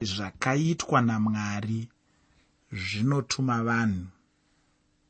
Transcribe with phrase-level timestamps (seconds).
[0.00, 1.88] zvakaitwa namwari
[2.72, 4.06] zvinotuma vanhu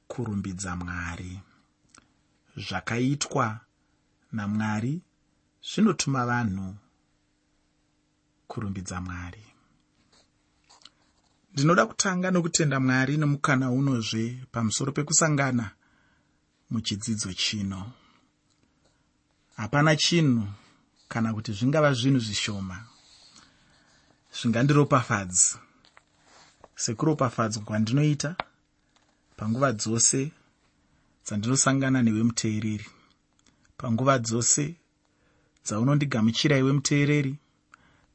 [0.09, 1.41] kurumbidza mwari.
[2.57, 3.61] Zvakaitwa
[4.33, 5.01] namwari
[5.63, 6.77] zvinotuma vanhu
[8.49, 9.43] kurumbidza mwari.
[11.53, 15.71] Ndinoda kutanga nokutenda mwari nemukana unozve pamusoro pekusangana
[16.71, 17.93] muchidzidzo chino.
[19.57, 20.47] Hapana chinhu
[21.09, 22.96] kana kuti zvingava zvinhu zvishoma
[24.39, 25.59] zvingandiropafadzi.
[26.75, 28.37] Sekuropafadzwa kwandinoita
[29.37, 30.31] panguva dzose
[31.25, 32.87] dzandinosangana newe muteereri
[33.79, 34.65] panguva dzose
[35.65, 37.35] dzaunondigamuchira iwe muteereri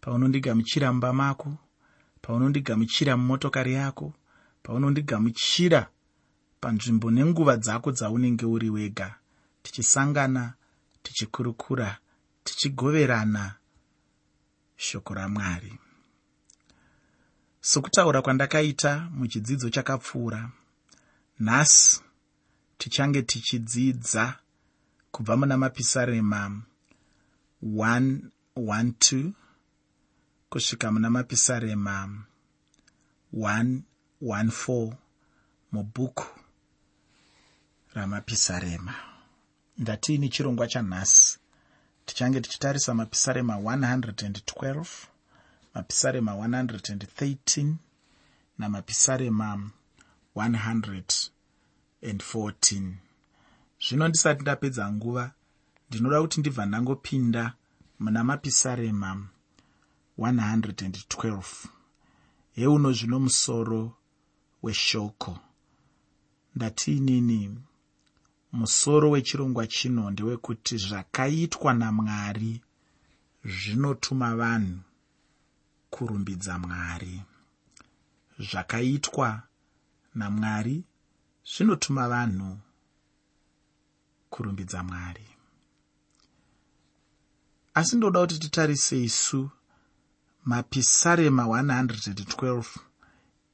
[0.02, 1.52] paunondigamuchira mumba mako
[2.21, 4.13] paunondigamuchira mumotokari yako
[4.63, 5.81] paunondigamuchira
[6.62, 9.09] panzvimbo nenguva dzako dzaunenge uri wega
[9.63, 10.53] tichisangana
[11.03, 11.98] tichikurukura
[12.43, 13.43] tichigoverana
[14.77, 15.73] shoko ramwari
[17.61, 20.49] sokutaura kwandakaita muchidzidzo chakapfuura.
[21.40, 22.01] Nhasi
[22.77, 24.35] tichange tichidzidza
[25.12, 26.62] kubva muna mapisarema
[27.63, 29.32] 112
[30.49, 32.23] kusvika muna mapisarema
[33.34, 34.93] 114
[35.71, 36.26] mubhuku
[37.93, 38.93] ramapisarema.
[39.77, 41.39] Ndatiini chirongwa chanhasi
[42.05, 44.85] tichange tichitarisa mapisarema 112
[45.73, 47.73] mapisarema 113
[48.57, 49.69] namapisarema
[50.35, 52.93] 114
[53.87, 55.31] zvino ndisati ndapedza nguva
[55.89, 57.53] ndinoda kuti ndibva ndangopinda
[57.99, 59.27] muna mapisarema
[60.17, 61.43] 112
[62.55, 63.93] heuno zvino musoro
[64.63, 65.39] weshoko.
[66.55, 67.57] Ndatiinini
[68.51, 72.61] musoro wechirongwa chino ndewekuti zvakaitwa namwari
[73.45, 74.79] zvinotuma vanhu
[75.94, 77.16] kurumbidza mwari.
[78.39, 79.29] Zvakaitwa
[80.16, 80.78] namwari
[81.51, 82.50] zvinotuma vanhu
[84.29, 85.27] kurumbidza mwari.
[87.73, 89.49] Asi ndoda kuti titarise isu
[90.45, 92.63] mapisarema 112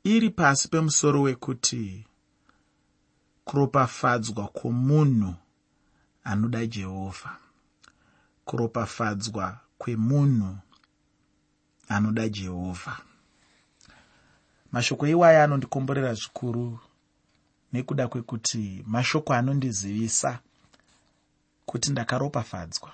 [0.04, 2.06] iri pasi pemusoro wekuti
[3.46, 5.36] kuropafadzwa kwomunhu
[6.24, 7.38] anoda jehovha.
[8.46, 10.58] Kuropafadzwa kwemunhu
[11.90, 12.98] anoda jehovha.
[14.72, 16.80] Mashoko iwaya anondikomborera zvikuru
[17.74, 20.40] nekuda kwekuti mashoko anondizivisa
[21.66, 22.92] kuti ndakaropafadzwa.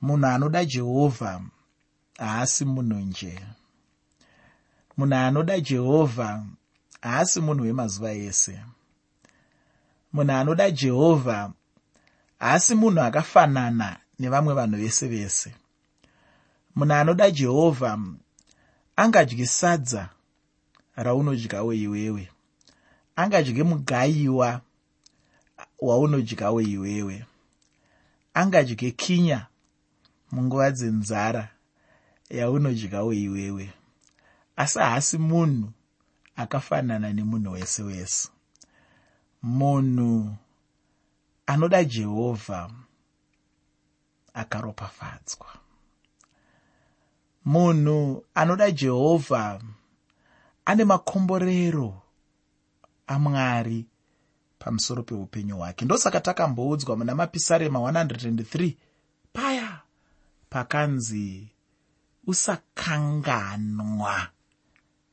[0.00, 1.40] Munhu anoda jehovha
[2.18, 3.40] haasi munhu nje.
[4.96, 6.46] Munhu anoda jehovha
[7.00, 8.64] haasi munhu wemazuva ese.
[10.12, 11.52] Munhu anoda jehovha
[12.38, 15.54] haasi munhu akafanana nevamwe vanhu vese vese
[16.80, 17.98] munhu anoda jehovha
[18.96, 20.08] angadye sadza
[20.96, 22.24] raunodyawo iwewe
[23.16, 24.60] angadye mugayiwa
[25.80, 27.16] waunodyawo iwewe
[28.34, 29.46] angadye kinya
[30.32, 31.44] munguva dzenzara
[32.30, 33.72] yaunodyawo iwewe
[34.56, 35.72] asi haasi munhu
[36.36, 38.28] akafanana nemunhu wese wese.
[39.42, 40.36] Munhu
[41.46, 42.70] anoda jehovha
[44.34, 45.59] akaropafadzwa
[47.44, 49.60] munhu anoda jehovha
[50.64, 52.02] ane makomborero
[53.06, 53.86] amwari
[54.58, 55.84] pamusoro peupenyu hwake.
[55.84, 58.74] Ndosaka takamboudzwa muna mapisarema 103
[59.32, 59.80] paya
[60.50, 61.48] pakanzi
[62.26, 64.28] usakanganwa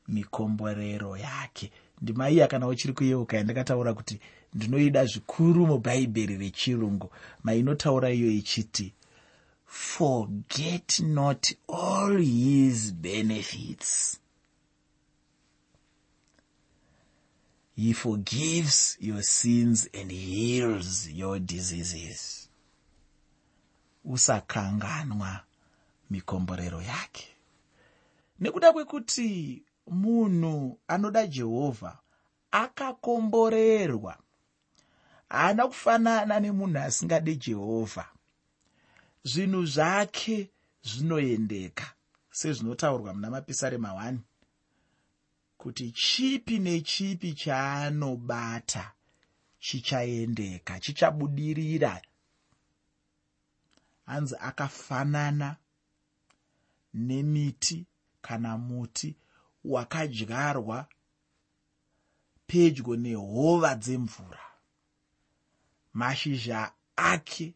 [0.08, 1.72] mikomborero yake.
[2.02, 4.20] Ndima iya kana uchiri kuyeuka yandakataura kuti
[4.54, 7.10] ndinoida zvikuru mubhaibheri rechirungu
[7.42, 8.94] mainotaura iyo ichiti
[9.68, 14.18] forget not all his benefits.
[17.76, 22.48] He forgives your sins and heals your diseases.
[24.04, 25.40] Usakanganwa
[26.10, 27.28] mikomborero yake.
[28.40, 31.98] Nekuda kwekuti munhu anoda jehovha
[32.50, 34.18] akakomborerwa
[35.28, 38.06] haana kufanana nemunhu asingade jehovha
[39.30, 40.36] zvinhu zvake
[40.88, 41.86] zvinoendeka
[42.38, 44.18] sezvinotaurwa muna mapisarema 1
[45.58, 48.92] kuti chipi nechipi chaanobata
[49.58, 52.02] chichaendeka chichabudirira.
[54.06, 55.56] Hanzi akafanana
[56.94, 57.86] nemiti
[58.22, 59.16] kana muti
[59.64, 60.86] wakadyarwa
[62.46, 64.40] pedyo nehova dzemvura.
[65.92, 67.54] Mashizha ake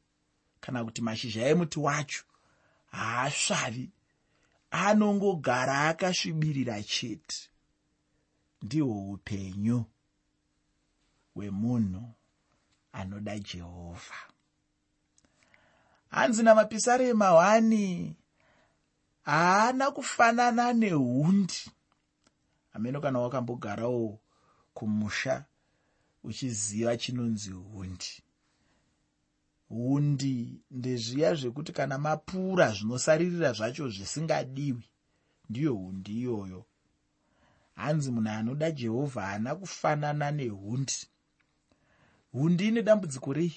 [0.62, 2.24] kana kuti mashizha emuti wacho
[2.90, 3.90] haasvavi.
[4.70, 7.36] Anongogara akasvibirira chete.
[8.62, 9.84] Ndihwo upenyu
[11.34, 12.12] hwemunhu
[12.92, 14.20] anoda jehovha
[16.10, 18.12] hanzi namapisarema 1
[19.22, 21.70] haana kufanana nehundi.
[22.72, 24.18] Hameno kana wakambogarawo
[24.74, 25.44] kumusha
[26.24, 28.22] uchiziva chinonzi hundi
[29.72, 34.84] hundi ndezviya zvekuti kana mapura zvinosaririra zvacho zvisingadiwi
[35.48, 36.64] ndiyo hundi iyoyo.
[37.74, 40.98] Hanzi munhu anoda jehovha haana kufanana nehundi.
[42.32, 43.52] Hundi ine dambudziko rei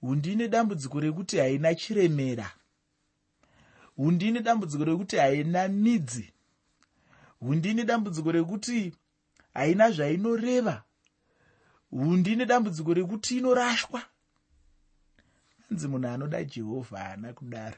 [0.00, 2.50] hundi ine dambudziko rekuti haina chiremera?
[3.96, 6.32] Hundi ine dambudziko rekuti haina midzi?
[7.40, 8.92] Hundi ine dambudziko rekuti
[9.54, 10.82] haina zvainoreva?
[11.90, 14.02] Hundi ine dambudziko rekuti inorashwa
[15.68, 17.76] hanzi munhu anoda jehovha haana kudaro.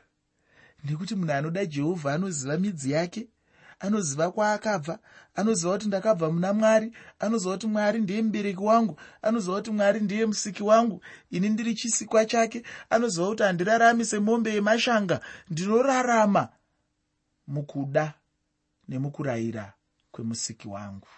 [0.84, 3.28] Nekuti munhu anoda jehovha anoziva midzi yake
[3.80, 4.98] anoziva kwaakabva
[5.34, 10.26] anoziva kuti ndakabva muna mwari anoziva kuti mwari ndiye mubereki wangu anoziva kuti mwari ndiye
[10.26, 15.20] musiki wangu ini ndiri chisikwa chake anoziva kuti handirarami semombe yemashanga
[15.50, 16.48] ndinorarama
[17.46, 18.14] mukuda
[18.88, 19.72] nemukurayira
[20.12, 21.08] kwemusiki wangu.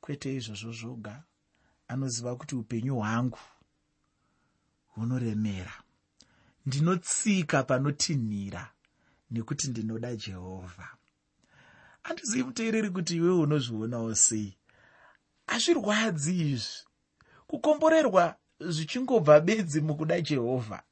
[0.00, 1.22] Kwete izvozvo zvoga
[1.88, 3.38] anoziva kuti upenyu hwangu
[5.00, 5.72] hunoremera
[6.66, 8.72] ndinotsika panotinhira
[9.30, 10.88] nekuti ndinoda jehovha.
[12.02, 14.56] Handizivi muteereri kuti iwe unozvionawo sei.
[15.46, 16.84] Hazvirwadzi izvi.
[17.46, 20.82] Kukomborerwa zvichingobva bedzi mukuda jehovha.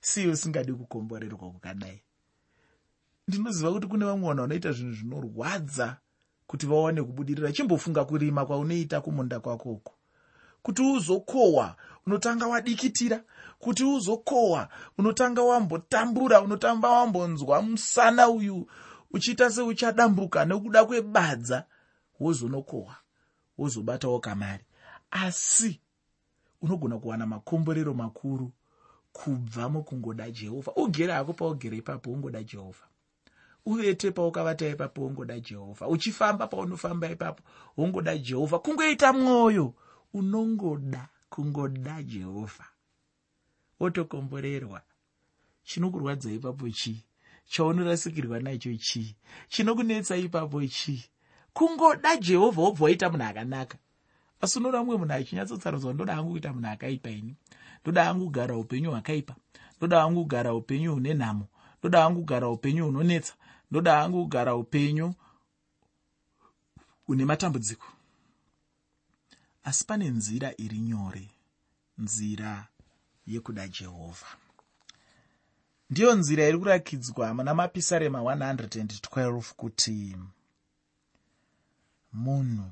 [0.00, 2.02] Sei usingadi kukomborerwa kukadai.
[3.28, 5.96] Ndinoziva kuti kune vamwe vanhu vanoita zvinhu zvinorwadza
[6.46, 7.52] kuti vawane kubudirira.
[7.52, 9.99] Chimbofunga kurima kwaunoita kumunda kwakoko
[10.62, 11.76] kuti uzokohwa
[12.06, 13.22] unotanga wadikitira
[13.58, 14.68] kuti uzokohwa
[14.98, 18.66] unotanga wambotambura unotamba wambonzwa musana uyu
[19.10, 21.64] uchiita seuchadambuka nekuda kwebadza
[22.20, 22.96] wozonokohwa
[23.58, 24.64] wozobatawo kamari.
[25.10, 25.80] Asi
[26.62, 28.52] unogona kuwana makomborero makuru
[29.12, 30.72] kubva mukungoda jehovha.
[30.76, 32.86] Ugere hako paugere ipapo ungoda jehovha.
[33.66, 35.88] Uvete paukavata ipapo ungoda jehovha.
[35.88, 37.42] Uchifamba paunofamba ipapo
[37.76, 38.58] ungoda jehovha.
[38.58, 39.74] Kungoita mwoyo
[40.12, 42.64] unongoda kungoda jehovha.
[43.80, 44.82] Wotokomborerwa
[45.62, 47.04] chinokurwadza ipapo chii?
[47.48, 49.16] Chaunorasikirwa nacho chii?
[49.48, 51.04] Chinokunetsa ipapo chii?
[51.52, 53.78] Kungoda jehovha wobva waita munhu akanaka.
[54.40, 57.36] Asi unoda mumwe munhu achinyatsotsarudza ndoda hangu kuita munhu akaipa ini?
[57.82, 59.36] Ndoda hangu kugara upenyu hwakaipa?
[59.78, 61.46] Ndoda hangu kugara upenyu hune nhamo?
[61.80, 63.34] Ndoda hangu kugara upenyu hunonetsa?
[63.70, 65.14] Ndoda hangu kugara upenyu
[67.06, 67.86] hune matambudziko
[69.64, 71.28] asi pane nzira iri nyore
[71.98, 72.66] nzira
[73.26, 74.32] yekuda jehovha
[75.90, 80.16] ndiyo nzira iri kurakidzwa muna mapisarema 112 kuti
[82.12, 82.70] munhu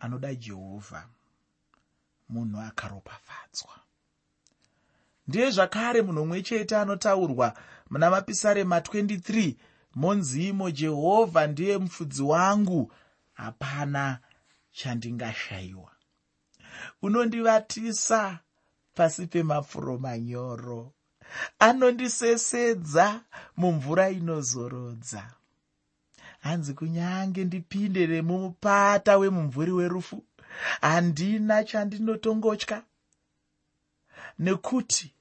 [0.00, 1.08] anoda jehovha
[2.28, 3.74] munhu akaropafadzwa.
[5.28, 7.56] Ndiye zvakare munhu mumwe chete anotaurwa
[7.90, 9.54] muna mapisarema 23
[9.94, 12.92] monzi imo jehovha ndiye mufudzi wangu
[13.32, 14.18] hapana
[14.72, 15.92] chandingashayiwa.
[17.02, 18.38] Unondivatisa
[18.94, 20.92] pasi pemafuro manyoro.
[21.58, 23.20] Anondisesedza
[23.56, 25.34] mumvura inozorodza.
[26.40, 30.24] Hanzi kunyange ndipinde nemumupata wemumvuri werufu
[30.80, 32.82] handina chandinotongotya.
[34.38, 35.14] Nekuti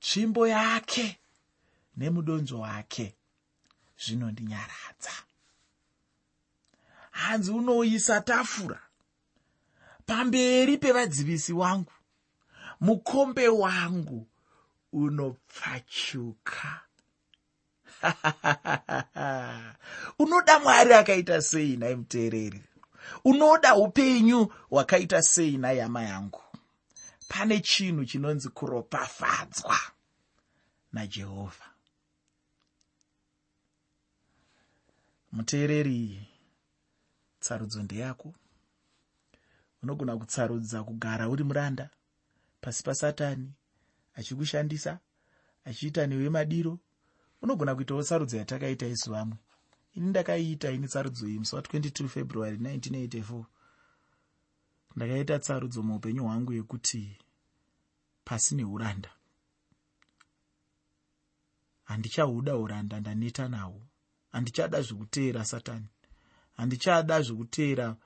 [0.00, 1.18] tsvimbo yake
[1.96, 3.14] nemudonzo wake
[4.04, 5.12] zvinondinyaradza
[7.20, 8.80] hanzi unoisa tafura?
[10.06, 11.92] Pamberi pevadzivisi wangu
[12.80, 14.26] mukombe wangu
[14.92, 16.80] unopfachuka.
[20.18, 22.62] Unoda mwari akaita sei nai muteereri?
[23.24, 26.42] Unoda upenyu hwakaita sei nai hama yangu?
[27.28, 29.76] Pane chinhu chinonzi kuropafadzwa
[30.92, 31.70] najehovha
[35.32, 36.29] muteereri
[37.40, 38.34] tsarudzo ndeyako.
[39.82, 41.90] Unogona kutsarudza kugara uri muranda
[42.60, 43.52] pasi pasatani
[44.14, 44.98] achikushandisa
[45.64, 46.78] achiita newe madiro.
[47.42, 49.36] Unogona kuitawo tsarudzo yatakaita isu vamwe
[49.94, 53.44] ini ndakaiita ini tsarudzo iyi musi wa22 february 1984
[54.96, 57.18] ndakaita tsarudzo muupenyu hwangu yekuti
[58.24, 59.10] pasi neuranda.
[61.84, 63.82] Handichahuda uranda ndaneta nahwo.
[64.32, 65.88] Handichada zvekuteera satani
[66.60, 67.96] handichada zvekuteera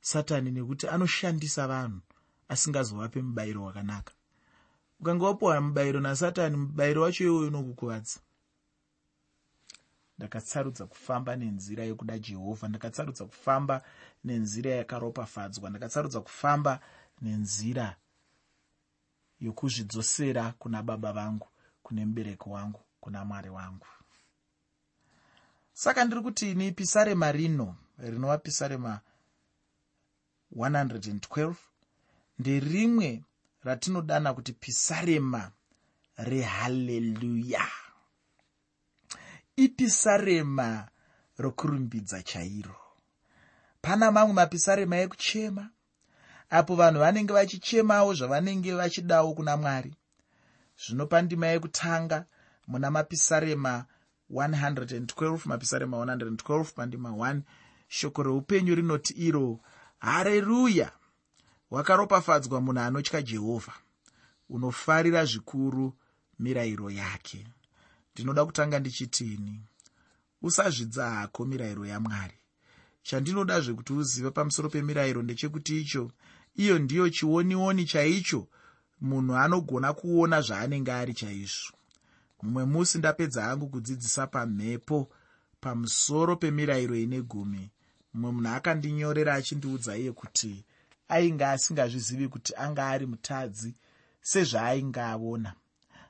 [0.00, 2.00] satani nekuti anoshandisa vanhu
[2.48, 4.12] asingazovape mubayiro wakanaka.
[5.00, 8.20] Ukanga wapiwa mubayiro nasatani mubayiro wacho iwoyo unokukuvadza.
[10.18, 13.82] Ndakatsarudza kufamba nenzira yokuda jehovha ndakatsarudza kufamba
[14.24, 16.80] nenzira yakaropafadzwa ndakatsarudza kufamba
[17.20, 17.96] nenzira
[19.40, 21.48] yokuzvidzosera kuna baba vangu
[21.82, 23.86] kune mubereko wangu kuna mwari wangu
[25.78, 29.00] saka ndiri kuti ini pisarema rino rinova pisarema
[30.56, 31.54] 112
[32.38, 33.24] nderimwe
[33.64, 35.50] ratinodana kuti pisarema
[36.16, 37.66] rehaleluya
[39.56, 40.88] ipisarema
[41.38, 42.76] rokurumbidza chairo?
[43.82, 45.70] Pana mamwe mapisarema ekuchema
[46.50, 49.94] apo vanhu vanenge vachichemawo zvavanenge vachidawo kuna mwari.
[50.82, 52.26] Zvino pandima yekutanga
[52.66, 53.97] muna mapisarema 112
[55.44, 57.40] mapisarema 112 pandima 1
[57.88, 59.60] shoko reupenyu rinoti iro
[59.98, 60.92] hareruya
[61.70, 63.72] wakaropafadzwa munhu anotya jehovha
[64.48, 65.94] unofarira zvikuru
[66.38, 67.46] mirayiro yake.
[68.14, 69.60] Ndinoda kutanga ndichitini
[70.42, 72.38] usazvidza hako mirayiro yamwari.
[73.02, 76.10] Chandinoda zvekuti uzive pamusoro pemirayiro ndechekuti icho
[76.54, 78.48] iyo ndiyo chionioni chaicho
[79.00, 81.77] munhu anogona kuona zvaanenge ari chaizvo
[82.42, 85.08] mumwe musi ndapedza hangu kudzidzisa pamhepo
[85.60, 87.70] pamusoro pemirayiro ine gumi.
[88.14, 90.64] Mumwe munhu akandinyorera achindiudza iye kuti
[91.08, 93.74] ainge asingazvizivi kuti anga ari mutadzi
[94.20, 95.54] sezvaainge aona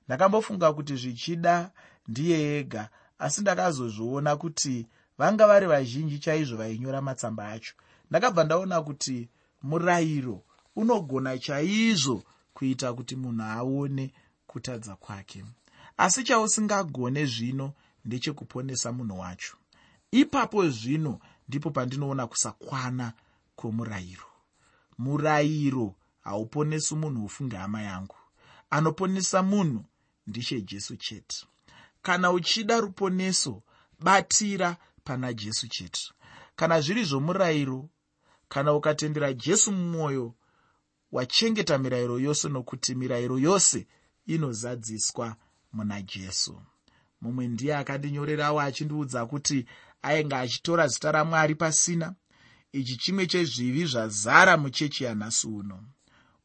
[0.06, 1.70] ndakambofunga kuti zvichida
[2.08, 4.87] ndiye ega asi ndakazozviona kuti
[5.18, 7.75] vanga vari vazhinji chaizvo vainyora matsamba acho.
[8.11, 9.28] Ndakabva ndaona kuti
[9.62, 10.42] murayiro
[10.76, 12.23] unogona chaizvo
[12.54, 14.12] kuita kuti munhu aone
[14.47, 15.44] kutadza kwake
[15.98, 17.72] asi chausingagone zvino
[18.04, 19.56] ndechekuponesa munhu wacho.
[20.10, 23.12] Ipapo zvino ndipo pandinoona kusakwana
[23.56, 24.26] kwomurayiro.
[24.98, 28.16] Murayiro hauponesi munhu ufunge hama yangu.
[28.70, 29.84] Anoponesa munhu
[30.26, 31.46] ndishe jesu chete.
[32.02, 33.62] Kana uchida ruponeso
[34.00, 36.00] batira pana jesu chete.
[36.56, 37.88] Kana zviri zvomurayiro
[38.48, 40.34] kana ukatendera jesu mumwoyo
[41.12, 43.86] wachengeta mirayiro yose nokuti mirayiro yose
[44.26, 45.36] inozadziswa
[45.72, 46.60] muna jesu.
[47.20, 49.66] Mumwe ndiye akandinyorerawo achindiudza kuti
[50.02, 52.14] ainge achitora zita ramwari pasina.
[52.72, 55.84] Ichi chimwe chezvivi zvazara muchechi yanhasi uno.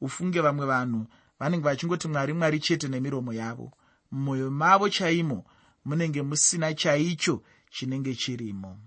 [0.01, 1.07] Ufunge vamwe vanhu
[1.39, 3.71] vanenge vachingoti mwari mwari chete nemiromo yavo.
[4.11, 5.45] Mumwoyo mavo chaimo
[5.85, 8.79] munenge musina chaicho chinenge chirimo.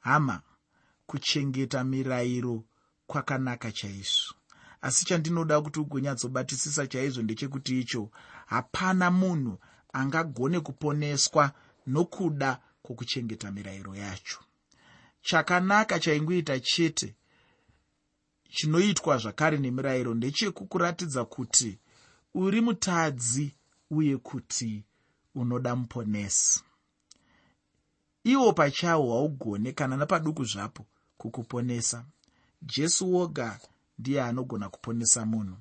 [0.00, 0.42] Hama
[1.06, 2.64] kuchengeta mirayiro
[3.06, 4.34] kwakanaka chaizvo.
[4.80, 8.10] Asi chandinoda kuti ugonyatsobatisisa chaizvo ndechekuti icho
[8.48, 9.58] hapana munhu
[9.92, 11.52] angagone kuponeswa
[11.86, 14.38] nokuda kwokuchengeta mirayiro yacho.
[15.22, 17.14] Chakanaka chaingoita chete
[18.50, 21.78] chinoitwa zvakare nemirayiro ndechekukuratidza kuti
[22.34, 23.54] uri mutadzi
[23.90, 24.84] uye kuti
[25.34, 26.62] unoda muponesi.
[28.24, 30.86] Iwo pachawo haugone kana napaduku zvapo
[31.16, 32.04] kukuponesa.
[32.62, 33.60] Jesu woga
[33.98, 35.56] ndiye anogona kuponesa munhu.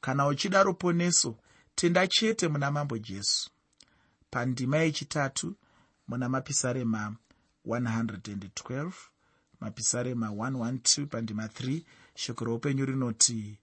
[0.00, 1.36] Kana uchida ruponeso
[1.76, 3.50] tenda chete muna mambo jesu.
[4.30, 5.56] Pandima yechitatu
[6.08, 7.16] muna mapisarema
[7.66, 8.92] 112
[9.60, 11.82] mapisarema 112 pandima 3
[12.14, 13.58] shoko roupenyu rinoti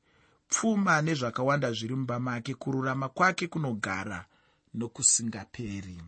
[0.50, 4.26] pfuma nezvakawanda zviri mumba make kururama kwake kunogara
[4.74, 6.02] nokusingaperi.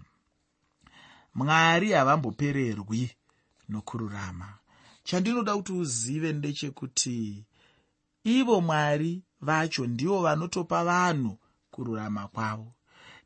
[1.36, 3.12] Mwari havambopererwi
[3.70, 4.58] nokururama.
[5.04, 7.46] Chandinoda kuti uzive ndechekuti
[8.24, 11.38] ivo mwari vacho ndivo vanotopa vanhu
[11.76, 12.72] kururama kwavo.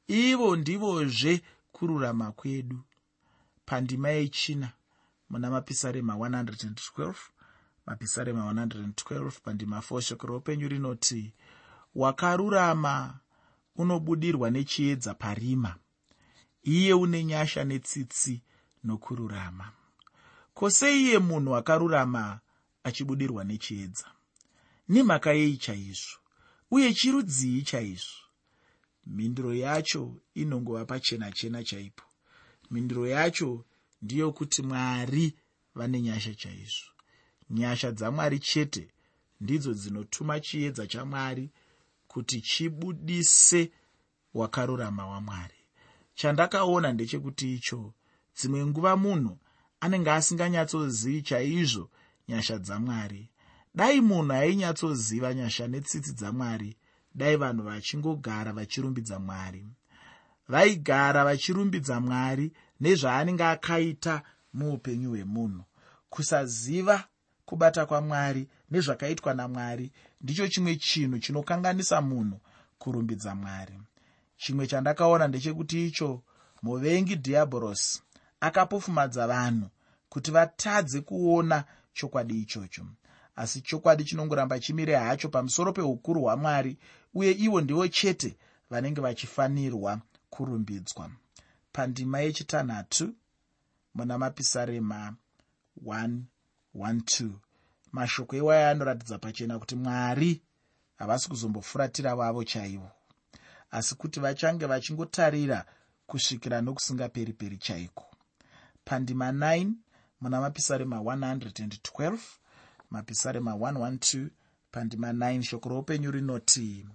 [0.07, 1.41] Ivo ndivozve
[1.71, 2.79] kururama kwedu.
[3.65, 4.71] Pandima yechina
[5.29, 7.13] muna mapisarema 112
[7.85, 11.33] mapisarema 112 pandima 4 shoko roupenyu rinoti
[11.95, 13.19] wakarurama
[13.75, 15.75] unobudirwa nechiedza parima.
[16.63, 18.41] Iye une nyasha netsitsi
[18.83, 19.71] nokururama.
[20.53, 22.39] Kwose iye munhu akarurama
[22.83, 24.05] achibudirwa nechiedza?
[24.89, 26.17] Nemhaka yei chaizvo?
[26.71, 28.28] Uye chirudzii chaizvo
[29.09, 32.03] mhinduro yacho inongova pachena chena chaipo.
[32.71, 33.65] Mhinduro yacho
[34.01, 35.35] ndiyokuti mwari
[35.75, 36.89] vane nyasha chaizvo.
[37.49, 38.83] Nyasha dzamwari chete
[39.41, 41.49] ndidzo dzinotuma chiedza chamwari
[42.07, 43.71] kuti chibudise
[44.33, 45.59] wakarurama wamwari
[46.19, 47.93] chandakaona ndechekuti icho
[48.37, 49.37] dzimwe nguva munhu
[49.79, 51.85] anenge asinganyatsozivi chaizvo
[52.27, 53.29] nyasha dzamwari
[53.75, 56.77] dai munhu ainyatsoziva nyasha netsitsi dzamwari
[57.15, 59.67] dai vanhu vachingogara vachirumbidza mwari.
[60.47, 64.21] Vaigara vachirumbidza mwari nezvaanenge akaita
[64.53, 65.63] muupenyu hwemunhu.
[66.09, 67.03] Kusaziva
[67.45, 72.39] kubata kwamwari nezvakaitwa namwari ndicho chimwe chinhu chinokanganisa munhu
[72.79, 73.79] kurumbidza mwari.
[74.37, 76.23] Chimwe chandakaona ndechekuti icho
[76.61, 78.01] muvengi dhiabhorosi
[78.39, 79.67] akapofumadza vanhu
[80.09, 81.63] kuti vatadze kuona
[81.93, 82.85] chokwadi ichocho.
[83.35, 86.77] Asi chokwadi chinongoramba chimire hacho pamusoro peukuru hwamwari
[87.13, 88.37] uye ivo ndivo chete
[88.69, 91.11] vanenge vachifanirwa kurumbidzwa.
[91.71, 93.13] Pandima yechitanhatu
[93.93, 95.15] muna mapisarema
[95.85, 97.29] 112
[97.91, 100.41] mashoko iwaya anoratidza pachena kuti mwari
[100.97, 102.91] havasi kuzombofuratira vavo chaivo
[103.71, 105.65] asi kuti vachange vachingotarira
[106.07, 108.05] kusvikira nokusingaperi-peri chaiko.
[108.85, 109.71] Pandima 9
[110.21, 112.17] muna mapisarema 112
[112.89, 114.27] mapisarema 112
[114.71, 116.87] pandima 9 shoko roupenyu rinoti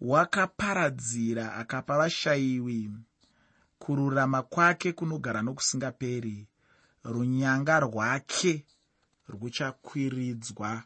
[0.00, 2.90] wakaparadzira akapa vashayiwi
[3.78, 6.46] kururama kwake kunogara nokusingaperi.
[7.04, 8.66] Runyanga rwake
[9.28, 10.82] ruchakwiridzwa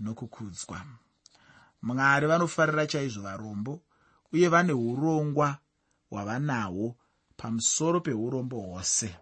[0.00, 0.78] nokukudzwa.
[1.82, 3.82] Mwari vanofarira chaizvo varombo
[4.32, 5.58] uye vane urongwa
[6.10, 6.96] hwavanahwo
[7.36, 9.16] pamusoro peurombo hwose.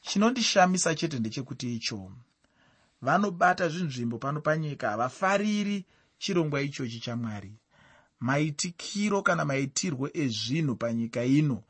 [0.00, 2.12] Chinondishamisa chete ndechekuti icho
[3.02, 5.86] vanobata zvinzvimbo pano panyika havafariri
[6.18, 7.52] chirongwa ichochi chamwari.
[8.20, 11.62] Maitikiro kana maitirwo ezvinhu panyika ino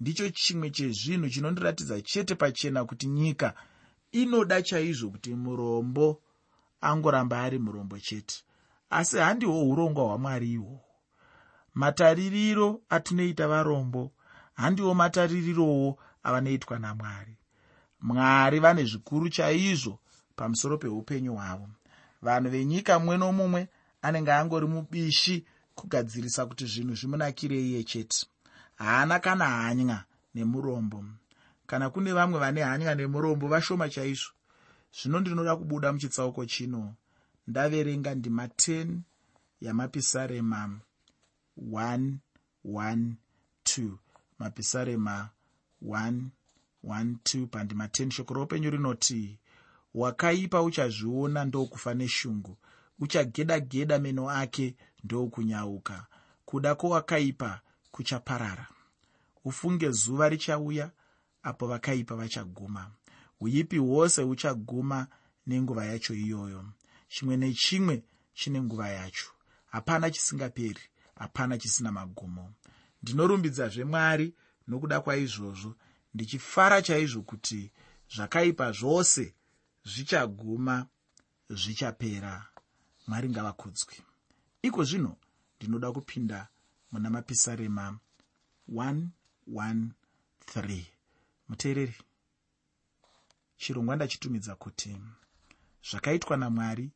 [0.00, 3.54] ndicho chimwe chezvinhu chinondiratidza chete pachena kuti nyika
[4.12, 6.22] inoda chaizvo kuti murombo
[6.80, 8.36] angoramba ari murombo chete.
[8.90, 10.80] Asi handihwo urongwa hwamwari ihwo.
[11.74, 14.12] Mataririro atinoita varombo
[14.54, 17.38] handiwo mataririrowo avanoitwa namwari.
[18.00, 19.98] Mwari vane zvikuru chaizvo
[20.36, 21.68] pamusoro peupenyu hwavo.
[22.22, 23.68] Vanhu venyika mumwe nomumwe
[24.02, 28.26] anenge angori mubishi kugadzirisa kuti zvinhu zvimunakire iye chete.
[28.76, 31.04] Haana kana hanya nemurombo.
[31.66, 34.32] Kana kune vamwe vane hanya nemurombo vashoma chaizvo.
[34.96, 36.94] Zvino ndinoda kubuda muchitsauko chino.
[37.46, 38.98] Ndaverenga ndima 10
[39.60, 40.80] yamapisarema.
[41.56, 42.26] 112
[44.38, 45.30] mapisarema
[45.82, 49.38] 112 pandima 10 shoko roupenyu rinoti
[49.96, 52.56] wakaipa uchazviona ndokufa neshungu
[52.98, 56.06] uchageda geda meno ake ndokunyauka.
[56.44, 58.66] Kuda kwowakaipa kuchaparara.
[59.44, 60.90] Ufunge zuva richauya
[61.42, 62.90] apo vakaipa vachaguma.
[63.40, 65.06] Uipi hwose huchaguma
[65.46, 66.64] nenguva yacho iyoyo.
[67.08, 68.02] Chimwe nechimwe
[68.34, 69.26] chine nguva yacho.
[69.66, 70.80] Hapana chisingaperi
[71.14, 72.52] hapana chisina magumo.
[73.02, 74.34] Ndinorumbidzazve mwari
[74.68, 75.74] nokuda kwaizvozvo
[76.14, 77.70] ndichifara chaizvo kuti
[78.14, 79.34] zvakaipa zvose
[79.86, 80.86] zvichaguma
[81.48, 82.48] zvichapera.
[83.06, 83.96] Mwari ngavakudzwi
[84.62, 85.16] iko zvino
[85.56, 86.48] ndinoda kupinda
[86.90, 87.98] muna mapisarema.
[88.68, 90.84] 113
[91.48, 91.96] muteereri
[93.56, 94.96] chirongwa ndachitumidza kuti
[95.88, 96.90] zvakaitwa namwari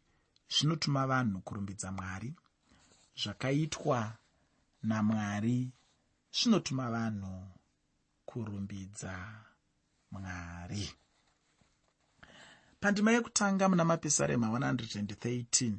[0.55, 2.35] zvinotuma vanhu kurumbidza mwari.
[3.23, 4.19] Zvakaitwa
[4.83, 5.71] namwari
[6.37, 7.33] zvinotuma vanhu
[8.27, 9.15] kurumbidza
[10.11, 11.00] mwari
[12.81, 15.73] pandima yekutanga muna mapisarema 113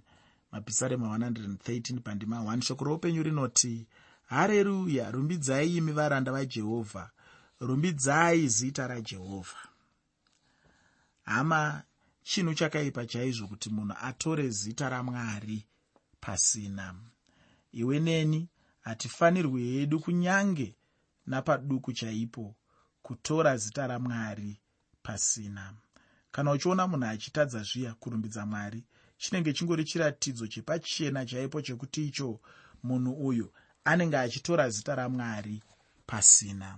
[0.51, 3.87] mapisarema 113 pandima 1 shoko roupenyu rinoti
[4.25, 7.09] hareruya rumbidzai imi varanda vajehovha
[7.59, 9.67] rumbidzai zita rajehovha
[11.23, 11.83] hama
[12.23, 15.65] chinhu chakaipa chaizvo kuti munhu atore zita ramwari
[16.19, 16.95] pasina.
[17.71, 18.49] Iwe neni
[18.81, 20.75] hatifanirwi hedu kunyange
[21.25, 22.55] napaduku chaipo
[23.01, 24.61] kutora zita ramwari
[25.03, 25.73] pasina
[26.31, 28.83] kana uchiona munhu achitadza zviya kurumbidza mwari
[29.17, 32.39] chinenge chingori chiratidzo chepachena chaipo chekuti icho
[32.83, 33.51] munhu uyu
[33.83, 35.63] anenge achitora zita ramwari
[36.05, 36.77] pasina.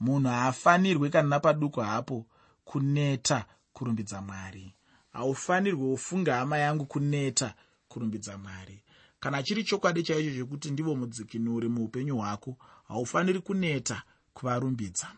[0.00, 2.26] Munhu haafanirwi kana napaduku hapo
[2.64, 4.74] kuneta kurumbidza mwari.
[5.12, 7.54] Haufanirwi ufunge hama yangu kuneta
[7.88, 8.82] kurumbidza mwari.
[9.20, 12.56] Kana chiri chokwadi chaicho chekuti ndivo mudzikinuri muupenyu hwako
[12.88, 14.02] haufaniri kuneta
[14.34, 15.08] kuvarumbidza.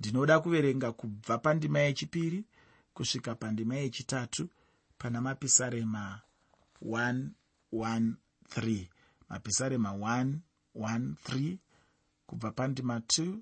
[0.00, 2.44] Ndinoda kuverenga kubva pandima yechipiri
[2.96, 4.42] kusvika pandima yechitatu
[4.98, 6.20] pana mapisarema
[6.82, 8.86] 113
[9.28, 11.56] mapisarema 113
[12.26, 13.38] kubva pandima 2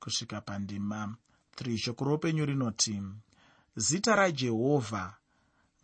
[0.00, 1.16] kusvika pandima
[1.56, 3.02] 3 shoko roupenyu rinoti
[3.76, 5.16] zita rajehovha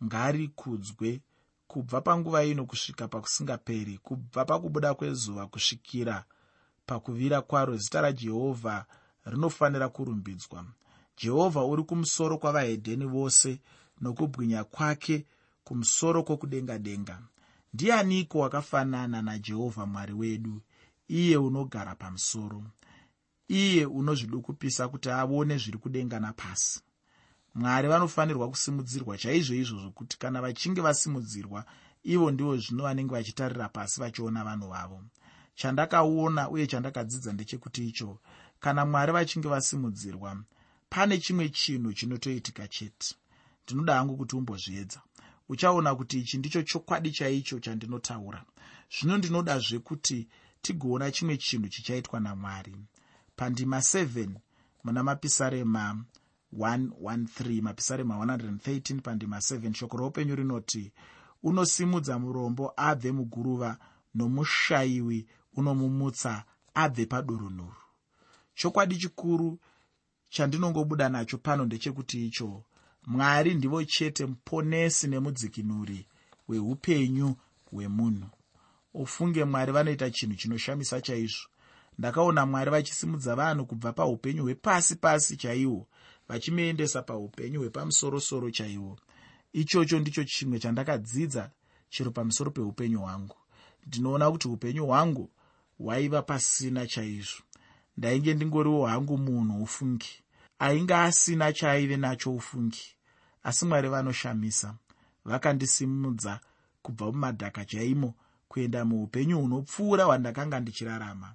[0.03, 1.21] ngarikudzwe
[1.67, 6.25] kubva panguva ino kusvika pakusingaperi kubva pakubuda kwezuva kusvikira
[6.85, 7.77] pakuvira kwaro.
[7.77, 8.85] Zita rajehovha
[9.25, 10.65] rinofanira kurumbidzwa
[11.17, 13.59] jehovha uri kumusoro kwavahedheni vose
[14.01, 15.25] nokubwinya kwake
[15.63, 17.21] kumusoro kwokudenga denga
[17.73, 20.61] ndianiko wakafanana najehovha mwari wedu
[21.07, 22.63] iye unogara pamusoro
[23.47, 26.81] iye unozvidukupisa kuti aone zviri kudenga napasi
[27.55, 31.65] mwari vanofanirwa kusimudzirwa chaizvo izvozvo kuti kana vachinge vasimudzirwa
[32.03, 34.99] ivo ndivo zvino vanenge vachitarira pasi vachiona vanhu vavo.
[35.55, 38.19] Chandakaona uye chandakadzidza ndechekuti icho
[38.59, 40.43] kana mwari vachinge vasimudzirwa
[40.93, 43.15] pane chimwe chinhu chinotoitika chete.
[43.63, 45.01] Ndinoda hangu kuti umbozviedza.
[45.49, 48.45] Uchaona kuti ichi ndicho chokwadi chaicho chandinotaura.
[48.99, 50.27] Zvino ndinodazve kuti
[50.61, 52.75] tigoona chimwe chinhu chichaitwa namwari.
[53.35, 54.29] Pandima 7
[54.83, 56.03] muna mapisarema
[56.57, 60.91] 113 mapisarema 113 pandima 7 shoko roupenyu rinoti
[61.43, 63.77] unosimudza murombo abve muguruva
[64.15, 67.81] nomushayiwi unomumutsa abve padurunhuru.
[68.55, 69.59] Chokwadi chikuru
[70.33, 72.63] chandinongobuda nacho pano ndechekuti icho.
[73.07, 76.07] Mwari ndivo chete muponesi nemudzikinuri
[76.47, 77.35] hweupenyu
[77.71, 78.29] hwemunhu.
[78.93, 81.47] Ufunge mwari vanoita chinhu chinoshamisa chaizvo.
[81.99, 85.87] Ndakaona mwari vachisimudza vanhu kubva paupenyu hwepasi pasi chaihwo
[86.27, 88.99] vachimuendesa paupenyu hwepamusorosoro chaihwo
[89.53, 91.51] ichocho ndicho chimwe chandakadzidza
[91.89, 93.35] chiro pamusoro peupenyu hwangu.
[93.87, 95.29] Ndinoona kuti upenyu hwangu
[95.77, 97.43] hwaiva pasina chaizvo.
[97.97, 100.22] Ndainge ndingoriwo hangu munhu ufungi
[100.63, 102.95] ainge asina chaaive nacho ufungi.
[103.43, 104.75] Asi mwari vanoshamisa
[105.25, 106.39] vakandisimudza
[106.81, 108.13] kubva mumadhaka chaimo
[108.47, 111.33] kuenda muupenyu hunopfuura hwandakanga ndichirarama.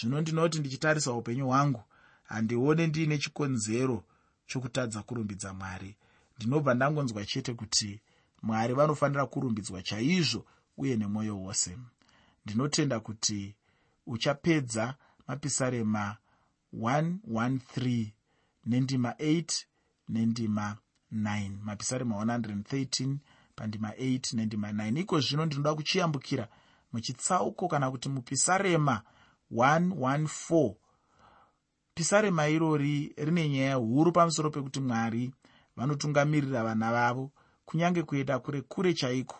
[0.00, 1.82] Zvino ndinoti ndichitarisa upenyu hwangu
[2.24, 4.04] handione ndiine chikonzero
[4.46, 5.96] chokutadza kurumbidza mwari.
[6.36, 8.00] Ndinobva ndangonzwa chete kuti
[8.42, 11.78] mwari vanofanira kurumbidzwa chaizvo uye nemwoyo wose.
[12.46, 13.54] Ndinotenda kuti
[14.06, 14.94] uchapedza
[15.28, 16.16] mapisarema
[16.76, 18.10] 113
[18.66, 19.64] nendima 8
[20.08, 20.76] nendima
[21.12, 23.16] 9 mapisarema 113
[23.56, 26.48] pandima 8 nendima 9 iko zvino ndinoda kuchiyambukira
[26.92, 29.02] muchitsauko kana kuti mupisarema
[29.52, 30.74] 114
[31.94, 35.32] pisarema irori rine nyaya huru pamusoro pekuti mwari
[35.76, 37.32] vanotungamirira vana vavo
[37.64, 39.36] kunyange kuenda kure kure chaiko.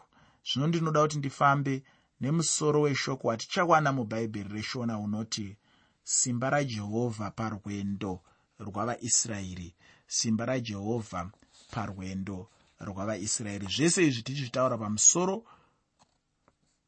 [0.46, 1.82] Zvino ndinoda kuti ndifambe
[2.20, 5.56] nemusoro weshoko watichawana mubhaibheri reshona unoti
[6.02, 8.20] simba rajehovha parwendo
[8.60, 9.74] rwavaisraeri
[10.06, 11.30] simba rajehovha
[11.70, 12.48] parwendo
[12.80, 13.66] rwavaisraeri.
[13.66, 15.44] Zvese izvi tichitaura pamusoro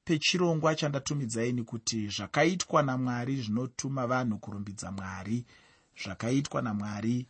[0.05, 5.45] pechirongwa chandatumidzaini kuti zvakaitwa namwari zvinotuma vanhu kurumbidza mwari.
[6.03, 7.27] Zvakaitwa namwari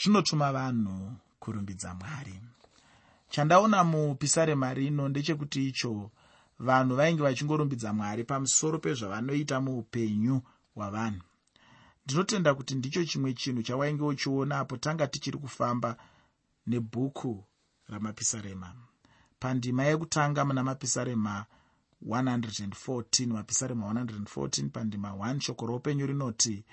[0.00, 2.40] zvinotuma vanhu kurumbidza mwari.
[3.30, 6.10] Chandaona mupisarema rino ndechekuti icho
[6.58, 10.42] vanhu vainge vachingorumbidza mwari pamusoro pezvavanoita muupenyu
[10.74, 11.27] hwavanhu
[12.08, 15.96] ndinotenda kuti ndicho chimwe chinhu chawainge uchiona apo tanga tichiri kufamba
[16.66, 17.44] nebhuku
[17.88, 18.74] ramapisarema.
[19.40, 21.44] Pandima yekutanga muna mapisarema
[22.06, 26.64] 114 mapisarema 114 pandima 1 shoko roupenyu rinoti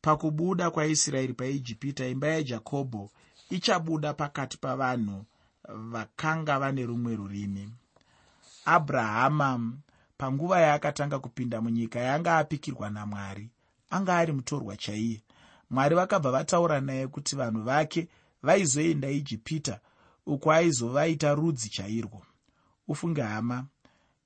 [0.00, 3.10] pakubuda kwaisraeri paijipita imba yajakobho
[3.50, 5.24] ichabuda pakati pavanhu
[5.68, 7.70] vakanga vane rumwe rurimi.
[8.64, 9.72] Abrahama
[10.18, 13.50] panguva yaakatanga kupinda munyika yaanga apikirwa namwari
[13.90, 15.22] anga ari mutorwa chaiye.
[15.70, 18.08] Mwari vakabva vataura naye kuti vanhu vake
[18.42, 19.80] vaizoenda ijipita
[20.26, 22.26] uko aizovaita rudzi chairwo.
[22.88, 23.66] Ufunge hama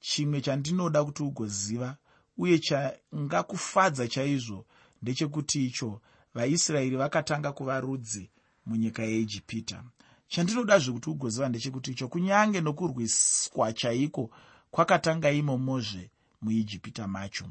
[0.00, 1.96] chimwe chandinoda kuti ugoziva
[2.38, 4.64] uye changakufadza chaizvo
[5.02, 6.00] ndechekuti icho
[6.34, 8.30] vaisraeri vakatanga kuva rudzi
[8.66, 9.84] munyika yeijipita.
[10.28, 14.30] Chandinodazve kuti ugoziva ndechekuti icho kunyange nokurwiswa chaiko
[14.70, 16.10] kwakatanga imomozve
[16.42, 17.44] muijipita macho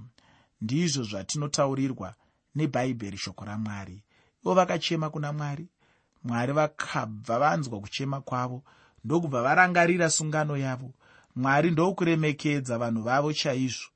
[0.61, 2.13] ndizvo zvatinotaurirwa
[2.55, 4.03] nebhaibheri shoko ramwari.
[4.43, 5.67] Ivo vakachema kuna mwari.
[6.23, 8.63] Mwari vakabva vanzwa kuchema kwavo
[9.03, 10.93] ndokubva varangarira sungano yavo.
[11.35, 13.87] Mwari ndokuremekedza vanhu vavo chaizvo.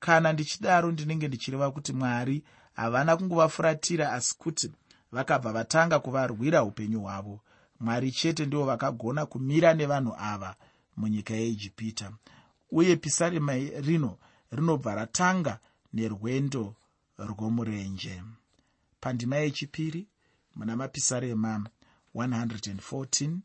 [0.00, 4.72] Kana ndichidaro ndinenge ndichireva kuti mwari havana kungovafuratira asi kuti
[5.12, 7.40] vakabva vatanga kuvarwira upenyu hwavo.
[7.80, 10.56] Mwari chete ndivo vakagona kumira nevanhu ava
[10.96, 12.12] munyika yeijipita.
[12.70, 14.18] Uye pisarema rino
[14.50, 15.58] rinobva ratanga
[15.92, 16.74] nerwendo
[17.18, 18.22] rwomurenje.
[19.00, 20.06] Pandima yechipiri
[20.56, 21.68] muna mapisarema
[22.14, 23.36] 114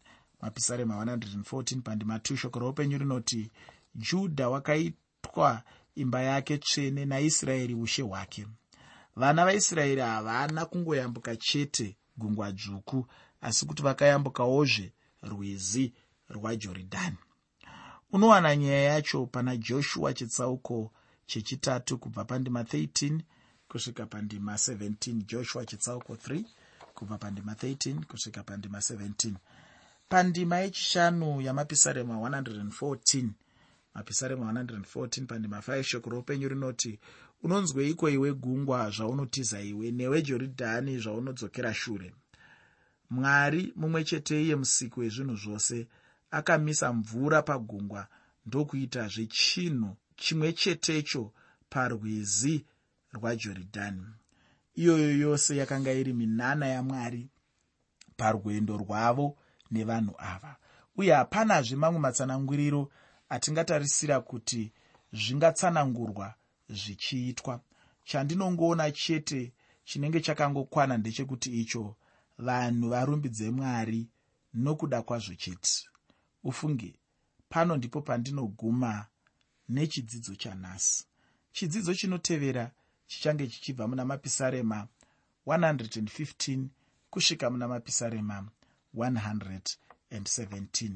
[0.42, 3.52] mapisarema 114 pandima 2 shoko roupenyu rinoti
[3.96, 5.64] judha wakaitwa
[5.96, 8.48] imba yake tsvene naisraeri ushe hwake.
[9.16, 13.08] Vana vaisraeri havana kungoyambuka chete gungwa dzvuku
[13.42, 15.94] asi kuti vakayambukawozve rwizi
[16.30, 17.18] rwajorodhani.
[18.12, 20.92] Unowana nyaya yacho pana joshua chitsauko
[21.26, 23.20] chechitatu kubva pandima 13
[23.68, 26.44] kusvika pandima 17 joshua chitsauko 3
[26.94, 29.34] kubva pandima 13 kusvika pandima 17
[30.10, 33.30] pandima yechishanu yamapisarema 114
[33.94, 37.00] mapisarema 114 pandima 5 shoko roupenyu rinoti
[37.44, 42.14] unonzweiko iwe gungwa zvaunotiza iwe newe jorodhani zvaunodzokera shure.
[43.10, 45.88] Mwari mumwe chete iye musiki wezvinhu zvose
[46.32, 48.08] akamisa mvura pagungwa
[48.46, 51.34] ndokuitazve chinhu chimwe chetecho
[51.70, 52.66] parwizi
[53.14, 54.06] rwajorodhani.
[54.76, 57.30] Iyoyo yose yakanga iri minana yamwari
[58.18, 59.38] parwendo rwavo
[59.72, 60.56] nevanhu ava.
[60.98, 62.92] Uye hapanazve mamwe matsananguriro
[63.30, 64.72] atingatarisira kuti
[65.14, 66.34] zvingatsanangurwa
[66.70, 67.62] zvichiitwa.
[68.04, 71.96] Chandinongoona chete chinenge chakangokwana ndechekuti icho
[72.38, 74.08] vanhu varumbidze mwari
[74.54, 75.90] nokuda kwazvo chete.
[76.44, 77.00] Ufunge
[77.50, 79.06] pano ndipo pandinoguma
[79.70, 81.06] nechidzidzo chanhasi.
[81.52, 82.72] Chidzidzo chinotevera
[83.08, 84.88] chichange chichibva muna mapisarema
[85.46, 86.68] 115
[87.10, 88.48] kusvika muna mapisarema
[88.96, 90.92] 117